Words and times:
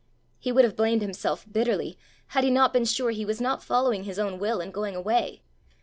He 0.39 0.51
would 0.51 0.65
have 0.65 0.75
blamed 0.75 1.03
himself 1.03 1.45
bitterly 1.51 1.95
had 2.29 2.43
he 2.43 2.49
not 2.49 2.73
been 2.73 2.85
sure 2.85 3.11
he 3.11 3.23
was 3.23 3.39
not 3.39 3.61
following 3.63 4.03
his 4.05 4.17
own 4.17 4.39
will 4.39 4.59
in 4.59 4.71
going 4.71 4.95
away. 4.95 5.43